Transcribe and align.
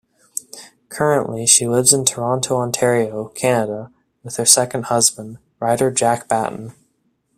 Currently, 0.89 1.45
she 1.45 1.67
lives 1.67 1.93
in 1.93 2.05
Toronto, 2.05 2.55
Ontario, 2.57 3.25
Canada 3.35 3.91
with 4.23 4.37
her 4.37 4.47
second 4.47 4.85
husband, 4.85 5.37
writer 5.59 5.91
Jack 5.91 6.27
Batten. 6.27 6.73